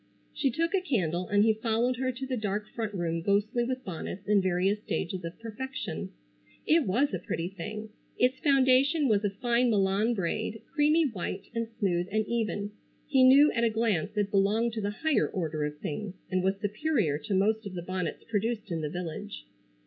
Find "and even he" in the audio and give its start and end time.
12.11-13.21